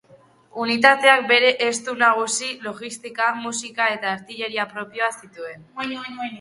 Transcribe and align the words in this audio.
Unitateak 0.61 1.27
bere 1.31 1.51
estatu-nagusi, 1.65 2.49
logistika, 2.65 3.29
musika 3.45 3.91
eta 3.99 4.13
artilleria 4.17 4.69
propioa 4.75 5.15
zituen. 5.23 5.67